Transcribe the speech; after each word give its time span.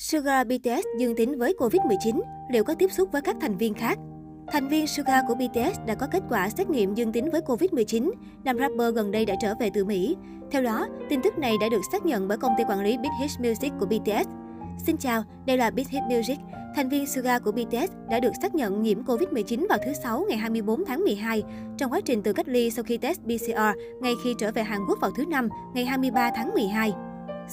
Suga 0.00 0.44
BTS 0.44 0.86
dương 0.98 1.16
tính 1.16 1.38
với 1.38 1.54
Covid-19, 1.58 2.20
liệu 2.50 2.64
có 2.64 2.74
tiếp 2.74 2.92
xúc 2.92 3.12
với 3.12 3.22
các 3.22 3.36
thành 3.40 3.56
viên 3.56 3.74
khác? 3.74 3.98
Thành 4.46 4.68
viên 4.68 4.86
Suga 4.86 5.22
của 5.28 5.34
BTS 5.34 5.78
đã 5.86 5.94
có 5.94 6.06
kết 6.06 6.22
quả 6.28 6.48
xét 6.48 6.70
nghiệm 6.70 6.94
dương 6.94 7.12
tính 7.12 7.30
với 7.30 7.40
Covid-19. 7.40 8.10
Nam 8.44 8.58
rapper 8.58 8.94
gần 8.94 9.10
đây 9.10 9.26
đã 9.26 9.34
trở 9.40 9.54
về 9.60 9.70
từ 9.74 9.84
Mỹ. 9.84 10.16
Theo 10.50 10.62
đó, 10.62 10.86
tin 11.08 11.22
tức 11.22 11.38
này 11.38 11.54
đã 11.60 11.68
được 11.68 11.80
xác 11.92 12.06
nhận 12.06 12.28
bởi 12.28 12.38
công 12.38 12.52
ty 12.58 12.64
quản 12.68 12.80
lý 12.80 12.98
Big 12.98 13.10
Hit 13.20 13.30
Music 13.40 13.72
của 13.80 13.86
BTS. 13.86 14.28
Xin 14.86 14.96
chào, 14.96 15.24
đây 15.46 15.56
là 15.56 15.70
Big 15.70 15.86
Hit 15.88 16.02
Music. 16.02 16.38
Thành 16.76 16.88
viên 16.88 17.06
Suga 17.06 17.38
của 17.38 17.52
BTS 17.52 17.92
đã 18.10 18.20
được 18.20 18.32
xác 18.42 18.54
nhận 18.54 18.82
nhiễm 18.82 19.02
Covid-19 19.02 19.66
vào 19.68 19.78
thứ 19.86 19.92
Sáu 20.02 20.24
ngày 20.28 20.38
24 20.38 20.84
tháng 20.84 21.04
12 21.04 21.42
trong 21.78 21.92
quá 21.92 22.00
trình 22.04 22.22
tự 22.22 22.32
cách 22.32 22.48
ly 22.48 22.70
sau 22.70 22.82
khi 22.82 22.96
test 22.96 23.20
PCR 23.20 23.60
ngay 24.00 24.14
khi 24.24 24.34
trở 24.38 24.52
về 24.52 24.62
Hàn 24.62 24.80
Quốc 24.88 24.98
vào 25.00 25.10
thứ 25.16 25.26
Năm 25.26 25.48
ngày 25.74 25.84
23 25.84 26.30
tháng 26.34 26.54
12. 26.54 26.92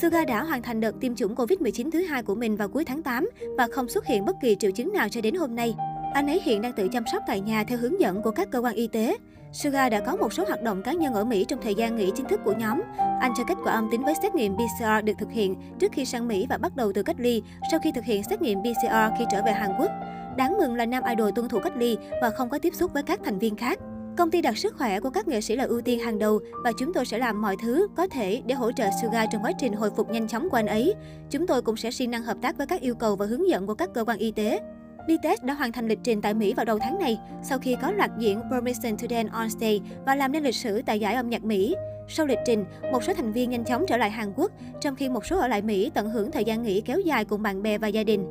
Suga 0.00 0.24
đã 0.24 0.42
hoàn 0.42 0.62
thành 0.62 0.80
đợt 0.80 0.94
tiêm 1.00 1.14
chủng 1.14 1.34
Covid-19 1.34 1.90
thứ 1.90 2.02
hai 2.02 2.22
của 2.22 2.34
mình 2.34 2.56
vào 2.56 2.68
cuối 2.68 2.84
tháng 2.84 3.02
8 3.02 3.30
và 3.58 3.68
không 3.72 3.88
xuất 3.88 4.06
hiện 4.06 4.24
bất 4.24 4.36
kỳ 4.42 4.56
triệu 4.56 4.70
chứng 4.70 4.92
nào 4.92 5.08
cho 5.08 5.20
đến 5.20 5.34
hôm 5.34 5.54
nay. 5.56 5.74
Anh 6.14 6.26
ấy 6.26 6.40
hiện 6.44 6.62
đang 6.62 6.72
tự 6.72 6.88
chăm 6.88 7.04
sóc 7.12 7.22
tại 7.26 7.40
nhà 7.40 7.64
theo 7.64 7.78
hướng 7.78 8.00
dẫn 8.00 8.22
của 8.22 8.30
các 8.30 8.50
cơ 8.50 8.58
quan 8.58 8.74
y 8.74 8.86
tế. 8.86 9.16
Suga 9.52 9.88
đã 9.88 10.00
có 10.00 10.16
một 10.16 10.32
số 10.32 10.44
hoạt 10.48 10.62
động 10.62 10.82
cá 10.82 10.92
nhân 10.92 11.14
ở 11.14 11.24
Mỹ 11.24 11.44
trong 11.48 11.62
thời 11.62 11.74
gian 11.74 11.96
nghỉ 11.96 12.10
chính 12.16 12.26
thức 12.26 12.40
của 12.44 12.54
nhóm. 12.58 12.80
Anh 13.20 13.32
cho 13.36 13.44
kết 13.44 13.58
quả 13.64 13.72
âm 13.72 13.88
tính 13.90 14.04
với 14.04 14.14
xét 14.22 14.34
nghiệm 14.34 14.56
PCR 14.56 15.04
được 15.04 15.12
thực 15.18 15.30
hiện 15.30 15.54
trước 15.78 15.92
khi 15.92 16.04
sang 16.04 16.28
Mỹ 16.28 16.46
và 16.48 16.58
bắt 16.58 16.76
đầu 16.76 16.92
từ 16.92 17.02
cách 17.02 17.16
ly 17.18 17.42
sau 17.70 17.80
khi 17.80 17.92
thực 17.92 18.04
hiện 18.04 18.22
xét 18.30 18.42
nghiệm 18.42 18.58
PCR 18.60 19.18
khi 19.18 19.24
trở 19.30 19.42
về 19.46 19.52
Hàn 19.52 19.70
Quốc. 19.78 19.90
Đáng 20.36 20.56
mừng 20.58 20.74
là 20.74 20.86
nam 20.86 21.02
idol 21.08 21.30
tuân 21.34 21.48
thủ 21.48 21.58
cách 21.58 21.76
ly 21.76 21.96
và 22.22 22.30
không 22.30 22.48
có 22.48 22.58
tiếp 22.58 22.74
xúc 22.74 22.92
với 22.92 23.02
các 23.02 23.20
thành 23.24 23.38
viên 23.38 23.56
khác. 23.56 23.78
Công 24.16 24.30
ty 24.30 24.40
đặt 24.40 24.58
sức 24.58 24.74
khỏe 24.78 25.00
của 25.00 25.10
các 25.10 25.28
nghệ 25.28 25.40
sĩ 25.40 25.56
là 25.56 25.64
ưu 25.64 25.80
tiên 25.80 25.98
hàng 25.98 26.18
đầu 26.18 26.40
và 26.64 26.72
chúng 26.78 26.92
tôi 26.92 27.04
sẽ 27.04 27.18
làm 27.18 27.42
mọi 27.42 27.56
thứ 27.62 27.88
có 27.96 28.06
thể 28.06 28.42
để 28.46 28.54
hỗ 28.54 28.72
trợ 28.72 28.88
Suga 29.02 29.26
trong 29.26 29.42
quá 29.44 29.52
trình 29.58 29.72
hồi 29.72 29.90
phục 29.96 30.10
nhanh 30.10 30.28
chóng 30.28 30.50
của 30.50 30.56
anh 30.56 30.66
ấy. 30.66 30.94
Chúng 31.30 31.46
tôi 31.46 31.62
cũng 31.62 31.76
sẽ 31.76 31.90
siêng 31.90 32.10
năng 32.10 32.22
hợp 32.22 32.36
tác 32.42 32.58
với 32.58 32.66
các 32.66 32.80
yêu 32.80 32.94
cầu 32.94 33.16
và 33.16 33.26
hướng 33.26 33.48
dẫn 33.48 33.66
của 33.66 33.74
các 33.74 33.90
cơ 33.94 34.04
quan 34.04 34.18
y 34.18 34.30
tế. 34.30 34.60
BTS 35.08 35.44
đã 35.44 35.54
hoàn 35.54 35.72
thành 35.72 35.88
lịch 35.88 35.98
trình 36.02 36.22
tại 36.22 36.34
Mỹ 36.34 36.54
vào 36.54 36.64
đầu 36.64 36.78
tháng 36.78 36.98
này 36.98 37.18
sau 37.42 37.58
khi 37.58 37.76
có 37.82 37.92
loạt 37.92 38.10
diễn 38.18 38.40
Permission 38.50 38.96
to 38.96 39.06
Dance 39.10 39.32
on 39.32 39.50
Stage 39.50 39.78
và 40.06 40.14
làm 40.14 40.32
nên 40.32 40.42
lịch 40.42 40.54
sử 40.54 40.82
tại 40.86 41.00
giải 41.00 41.14
âm 41.14 41.30
nhạc 41.30 41.44
Mỹ. 41.44 41.74
Sau 42.08 42.26
lịch 42.26 42.38
trình, 42.46 42.64
một 42.92 43.04
số 43.04 43.12
thành 43.14 43.32
viên 43.32 43.50
nhanh 43.50 43.64
chóng 43.64 43.84
trở 43.88 43.96
lại 43.96 44.10
Hàn 44.10 44.32
Quốc, 44.36 44.52
trong 44.80 44.96
khi 44.96 45.08
một 45.08 45.26
số 45.26 45.38
ở 45.38 45.48
lại 45.48 45.62
Mỹ 45.62 45.90
tận 45.94 46.10
hưởng 46.10 46.30
thời 46.30 46.44
gian 46.44 46.62
nghỉ 46.62 46.80
kéo 46.80 47.00
dài 47.00 47.24
cùng 47.24 47.42
bạn 47.42 47.62
bè 47.62 47.78
và 47.78 47.88
gia 47.88 48.04
đình. 48.04 48.26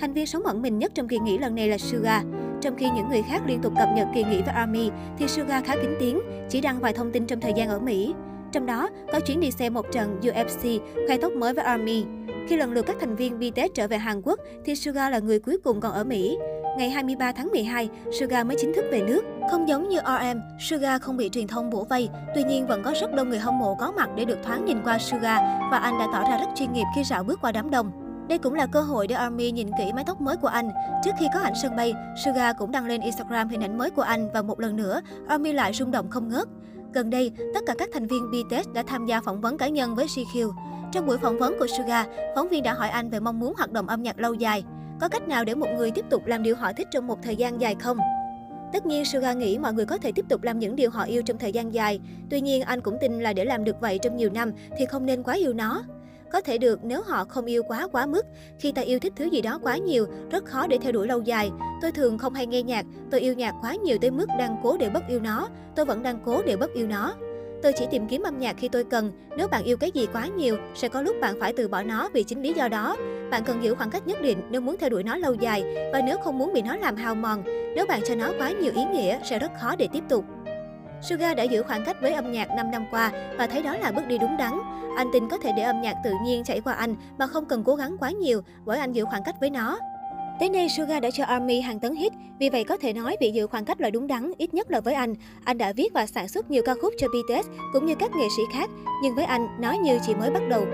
Thành 0.00 0.12
viên 0.12 0.26
sống 0.26 0.42
ẩn 0.42 0.62
mình 0.62 0.78
nhất 0.78 0.92
trong 0.94 1.08
kỳ 1.08 1.18
nghỉ 1.18 1.38
lần 1.38 1.54
này 1.54 1.68
là 1.68 1.78
Suga. 1.78 2.22
Trong 2.60 2.76
khi 2.76 2.90
những 2.90 3.08
người 3.08 3.22
khác 3.22 3.42
liên 3.46 3.60
tục 3.62 3.72
cập 3.78 3.88
nhật 3.96 4.08
kỳ 4.14 4.24
nghỉ 4.24 4.42
với 4.42 4.54
ARMY, 4.54 4.90
thì 5.18 5.28
Suga 5.28 5.60
khá 5.60 5.74
kín 5.76 5.90
tiếng, 6.00 6.20
chỉ 6.48 6.60
đăng 6.60 6.80
vài 6.80 6.92
thông 6.92 7.12
tin 7.12 7.26
trong 7.26 7.40
thời 7.40 7.52
gian 7.56 7.68
ở 7.68 7.78
Mỹ. 7.78 8.14
Trong 8.52 8.66
đó, 8.66 8.88
có 9.12 9.20
chuyến 9.20 9.40
đi 9.40 9.50
xem 9.50 9.74
một 9.74 9.86
trận 9.92 10.20
UFC, 10.22 10.82
khoe 11.06 11.16
tóc 11.16 11.32
mới 11.32 11.54
với 11.54 11.64
ARMY. 11.64 12.04
Khi 12.48 12.56
lần 12.56 12.72
lượt 12.72 12.86
các 12.86 12.96
thành 13.00 13.16
viên 13.16 13.38
BTS 13.38 13.74
trở 13.74 13.88
về 13.88 13.98
Hàn 13.98 14.22
Quốc, 14.22 14.40
thì 14.64 14.76
Suga 14.76 15.10
là 15.10 15.18
người 15.18 15.38
cuối 15.38 15.58
cùng 15.64 15.80
còn 15.80 15.92
ở 15.92 16.04
Mỹ. 16.04 16.38
Ngày 16.78 16.90
23 16.90 17.32
tháng 17.32 17.48
12, 17.50 17.88
Suga 18.20 18.44
mới 18.44 18.56
chính 18.60 18.74
thức 18.74 18.84
về 18.92 19.00
nước. 19.00 19.22
Không 19.50 19.68
giống 19.68 19.88
như 19.88 19.98
RM, 19.98 20.40
Suga 20.60 20.98
không 20.98 21.16
bị 21.16 21.28
truyền 21.28 21.46
thông 21.46 21.70
bổ 21.70 21.84
vây, 21.84 22.08
tuy 22.34 22.44
nhiên 22.44 22.66
vẫn 22.66 22.82
có 22.82 22.94
rất 23.00 23.14
đông 23.14 23.28
người 23.28 23.38
hâm 23.38 23.58
mộ 23.58 23.74
có 23.74 23.92
mặt 23.92 24.10
để 24.16 24.24
được 24.24 24.38
thoáng 24.44 24.64
nhìn 24.64 24.82
qua 24.84 24.98
Suga 24.98 25.36
và 25.70 25.78
anh 25.78 25.98
đã 25.98 26.06
tỏ 26.12 26.22
ra 26.30 26.38
rất 26.38 26.48
chuyên 26.54 26.72
nghiệp 26.72 26.86
khi 26.96 27.04
rảo 27.04 27.24
bước 27.24 27.38
qua 27.42 27.52
đám 27.52 27.70
đông. 27.70 28.09
Đây 28.30 28.38
cũng 28.38 28.54
là 28.54 28.66
cơ 28.66 28.80
hội 28.80 29.06
để 29.06 29.14
Army 29.14 29.50
nhìn 29.50 29.70
kỹ 29.78 29.92
mái 29.94 30.04
tóc 30.04 30.20
mới 30.20 30.36
của 30.36 30.48
anh. 30.48 30.70
Trước 31.04 31.10
khi 31.18 31.26
có 31.34 31.40
ảnh 31.40 31.52
sân 31.62 31.76
bay, 31.76 31.94
Suga 32.24 32.52
cũng 32.52 32.72
đăng 32.72 32.86
lên 32.86 33.00
Instagram 33.00 33.48
hình 33.48 33.60
ảnh 33.60 33.78
mới 33.78 33.90
của 33.90 34.02
anh 34.02 34.28
và 34.34 34.42
một 34.42 34.60
lần 34.60 34.76
nữa, 34.76 35.00
Army 35.28 35.52
lại 35.52 35.72
rung 35.72 35.90
động 35.90 36.10
không 36.10 36.28
ngớt. 36.28 36.48
Gần 36.92 37.10
đây, 37.10 37.32
tất 37.54 37.60
cả 37.66 37.74
các 37.78 37.88
thành 37.92 38.06
viên 38.06 38.30
BTS 38.30 38.68
đã 38.74 38.82
tham 38.86 39.06
gia 39.06 39.20
phỏng 39.20 39.40
vấn 39.40 39.58
cá 39.58 39.68
nhân 39.68 39.94
với 39.94 40.06
GQ. 40.06 40.52
Trong 40.92 41.06
buổi 41.06 41.18
phỏng 41.18 41.38
vấn 41.38 41.58
của 41.58 41.66
Suga, 41.66 42.04
phóng 42.34 42.48
viên 42.48 42.62
đã 42.62 42.74
hỏi 42.74 42.88
anh 42.88 43.10
về 43.10 43.20
mong 43.20 43.40
muốn 43.40 43.54
hoạt 43.56 43.72
động 43.72 43.86
âm 43.86 44.02
nhạc 44.02 44.18
lâu 44.18 44.34
dài. 44.34 44.64
Có 45.00 45.08
cách 45.08 45.28
nào 45.28 45.44
để 45.44 45.54
một 45.54 45.68
người 45.76 45.90
tiếp 45.90 46.04
tục 46.10 46.26
làm 46.26 46.42
điều 46.42 46.56
họ 46.56 46.72
thích 46.72 46.88
trong 46.90 47.06
một 47.06 47.18
thời 47.22 47.36
gian 47.36 47.60
dài 47.60 47.76
không? 47.80 47.98
Tất 48.72 48.86
nhiên, 48.86 49.04
Suga 49.04 49.32
nghĩ 49.32 49.58
mọi 49.58 49.72
người 49.72 49.86
có 49.86 49.98
thể 49.98 50.12
tiếp 50.12 50.24
tục 50.28 50.42
làm 50.42 50.58
những 50.58 50.76
điều 50.76 50.90
họ 50.90 51.02
yêu 51.02 51.22
trong 51.22 51.38
thời 51.38 51.52
gian 51.52 51.74
dài. 51.74 52.00
Tuy 52.30 52.40
nhiên, 52.40 52.62
anh 52.62 52.80
cũng 52.80 52.96
tin 53.00 53.20
là 53.20 53.32
để 53.32 53.44
làm 53.44 53.64
được 53.64 53.80
vậy 53.80 53.98
trong 54.02 54.16
nhiều 54.16 54.30
năm 54.30 54.52
thì 54.78 54.86
không 54.86 55.06
nên 55.06 55.22
quá 55.22 55.34
yêu 55.34 55.52
nó. 55.52 55.82
Có 56.32 56.40
thể 56.40 56.58
được 56.58 56.84
nếu 56.84 57.02
họ 57.02 57.24
không 57.24 57.44
yêu 57.44 57.62
quá 57.62 57.88
quá 57.92 58.06
mức. 58.06 58.26
Khi 58.58 58.72
ta 58.72 58.82
yêu 58.82 58.98
thích 58.98 59.12
thứ 59.16 59.24
gì 59.24 59.40
đó 59.40 59.58
quá 59.62 59.76
nhiều, 59.76 60.06
rất 60.30 60.44
khó 60.44 60.66
để 60.66 60.78
theo 60.78 60.92
đuổi 60.92 61.06
lâu 61.06 61.22
dài. 61.22 61.50
Tôi 61.82 61.92
thường 61.92 62.18
không 62.18 62.34
hay 62.34 62.46
nghe 62.46 62.62
nhạc, 62.62 62.86
tôi 63.10 63.20
yêu 63.20 63.34
nhạc 63.34 63.54
quá 63.62 63.74
nhiều 63.74 63.98
tới 64.00 64.10
mức 64.10 64.26
đang 64.38 64.56
cố 64.62 64.76
để 64.76 64.90
bất 64.90 65.08
yêu 65.08 65.20
nó. 65.20 65.48
Tôi 65.76 65.86
vẫn 65.86 66.02
đang 66.02 66.18
cố 66.24 66.42
để 66.42 66.56
bất 66.56 66.72
yêu 66.72 66.86
nó. 66.86 67.14
Tôi 67.62 67.72
chỉ 67.72 67.86
tìm 67.90 68.08
kiếm 68.08 68.22
âm 68.22 68.38
nhạc 68.38 68.56
khi 68.58 68.68
tôi 68.68 68.84
cần. 68.84 69.12
Nếu 69.36 69.48
bạn 69.48 69.64
yêu 69.64 69.76
cái 69.76 69.90
gì 69.90 70.06
quá 70.12 70.26
nhiều, 70.26 70.56
sẽ 70.74 70.88
có 70.88 71.02
lúc 71.02 71.16
bạn 71.20 71.40
phải 71.40 71.52
từ 71.52 71.68
bỏ 71.68 71.82
nó 71.82 72.08
vì 72.12 72.22
chính 72.22 72.42
lý 72.42 72.52
do 72.52 72.68
đó. 72.68 72.96
Bạn 73.30 73.44
cần 73.44 73.64
giữ 73.64 73.74
khoảng 73.74 73.90
cách 73.90 74.06
nhất 74.06 74.22
định 74.22 74.38
nếu 74.50 74.60
muốn 74.60 74.76
theo 74.80 74.90
đuổi 74.90 75.02
nó 75.02 75.16
lâu 75.16 75.34
dài 75.34 75.64
và 75.92 76.00
nếu 76.06 76.16
không 76.24 76.38
muốn 76.38 76.52
bị 76.52 76.62
nó 76.62 76.76
làm 76.76 76.96
hao 76.96 77.14
mòn. 77.14 77.42
Nếu 77.76 77.86
bạn 77.86 78.00
cho 78.06 78.14
nó 78.14 78.32
quá 78.38 78.50
nhiều 78.50 78.72
ý 78.74 78.84
nghĩa, 78.84 79.18
sẽ 79.24 79.38
rất 79.38 79.50
khó 79.60 79.76
để 79.76 79.88
tiếp 79.92 80.04
tục. 80.08 80.24
Suga 81.02 81.34
đã 81.34 81.42
giữ 81.42 81.62
khoảng 81.62 81.84
cách 81.84 81.96
với 82.00 82.12
âm 82.12 82.32
nhạc 82.32 82.48
5 82.56 82.70
năm 82.70 82.86
qua 82.90 83.12
và 83.38 83.46
thấy 83.46 83.62
đó 83.62 83.76
là 83.76 83.92
bước 83.92 84.06
đi 84.06 84.18
đúng 84.18 84.36
đắn. 84.36 84.60
Anh 84.96 85.08
tin 85.12 85.28
có 85.28 85.38
thể 85.38 85.52
để 85.56 85.62
âm 85.62 85.80
nhạc 85.82 85.94
tự 86.04 86.12
nhiên 86.24 86.44
chảy 86.44 86.60
qua 86.60 86.72
anh 86.72 86.94
mà 87.18 87.26
không 87.26 87.44
cần 87.44 87.64
cố 87.64 87.74
gắng 87.74 87.96
quá 88.00 88.10
nhiều 88.10 88.42
bởi 88.64 88.78
anh 88.78 88.92
giữ 88.92 89.04
khoảng 89.04 89.22
cách 89.24 89.40
với 89.40 89.50
nó. 89.50 89.78
Tới 90.40 90.48
nay, 90.48 90.68
Suga 90.68 91.00
đã 91.00 91.10
cho 91.10 91.24
ARMY 91.24 91.60
hàng 91.60 91.80
tấn 91.80 91.94
hit, 91.96 92.12
vì 92.38 92.48
vậy 92.48 92.64
có 92.64 92.76
thể 92.76 92.92
nói 92.92 93.16
việc 93.20 93.32
giữ 93.34 93.46
khoảng 93.46 93.64
cách 93.64 93.80
là 93.80 93.90
đúng 93.90 94.06
đắn, 94.06 94.32
ít 94.38 94.54
nhất 94.54 94.70
là 94.70 94.80
với 94.80 94.94
anh. 94.94 95.14
Anh 95.44 95.58
đã 95.58 95.72
viết 95.72 95.92
và 95.94 96.06
sản 96.06 96.28
xuất 96.28 96.50
nhiều 96.50 96.62
ca 96.66 96.74
khúc 96.82 96.94
cho 96.98 97.08
BTS 97.08 97.48
cũng 97.72 97.86
như 97.86 97.94
các 97.94 98.10
nghệ 98.16 98.26
sĩ 98.36 98.42
khác, 98.52 98.70
nhưng 99.02 99.14
với 99.14 99.24
anh, 99.24 99.48
nó 99.60 99.72
như 99.72 99.98
chỉ 100.06 100.14
mới 100.14 100.30
bắt 100.30 100.42
đầu. 100.48 100.66